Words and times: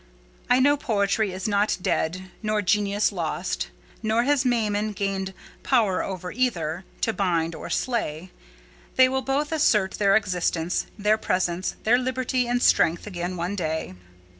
I 0.49 0.59
know 0.59 0.77
poetry 0.77 1.31
is 1.31 1.47
not 1.47 1.77
dead, 1.79 2.31
nor 2.41 2.63
genius 2.63 3.11
lost; 3.11 3.67
nor 4.01 4.23
has 4.23 4.43
Mammon 4.43 4.93
gained 4.93 5.31
power 5.61 6.01
over 6.01 6.31
either, 6.31 6.85
to 7.01 7.13
bind 7.13 7.53
or 7.53 7.69
slay: 7.69 8.31
they 8.95 9.07
will 9.07 9.21
both 9.21 9.51
assert 9.51 9.91
their 9.91 10.15
existence, 10.15 10.87
their 10.97 11.19
presence, 11.19 11.75
their 11.83 11.99
liberty 11.99 12.47
and 12.47 12.63
strength 12.63 13.05
again 13.05 13.37
one 13.37 13.55
day. 13.55 13.93